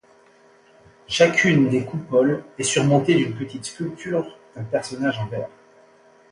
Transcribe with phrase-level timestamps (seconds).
[1.05, 5.49] Chacune des coupoles est surmontée d'une petite sculpture d'un personnage en verre.